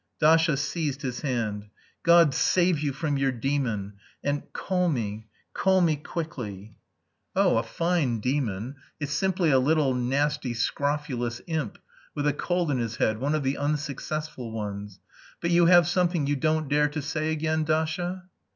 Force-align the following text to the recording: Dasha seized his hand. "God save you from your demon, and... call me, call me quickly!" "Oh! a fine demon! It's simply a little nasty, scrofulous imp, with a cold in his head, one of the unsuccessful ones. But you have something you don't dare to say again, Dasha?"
Dasha 0.19 0.57
seized 0.57 1.03
his 1.03 1.21
hand. 1.21 1.67
"God 2.01 2.33
save 2.33 2.79
you 2.79 2.91
from 2.91 3.17
your 3.17 3.31
demon, 3.31 3.97
and... 4.23 4.51
call 4.51 4.89
me, 4.89 5.27
call 5.53 5.79
me 5.79 5.95
quickly!" 5.95 6.75
"Oh! 7.35 7.57
a 7.57 7.61
fine 7.61 8.19
demon! 8.19 8.77
It's 8.99 9.11
simply 9.13 9.51
a 9.51 9.59
little 9.59 9.93
nasty, 9.93 10.55
scrofulous 10.55 11.39
imp, 11.45 11.77
with 12.15 12.25
a 12.25 12.33
cold 12.33 12.71
in 12.71 12.79
his 12.79 12.95
head, 12.95 13.19
one 13.19 13.35
of 13.35 13.43
the 13.43 13.59
unsuccessful 13.59 14.51
ones. 14.51 14.99
But 15.39 15.51
you 15.51 15.67
have 15.67 15.87
something 15.87 16.25
you 16.25 16.35
don't 16.35 16.67
dare 16.67 16.87
to 16.89 17.01
say 17.03 17.29
again, 17.31 17.63
Dasha?" 17.63 18.23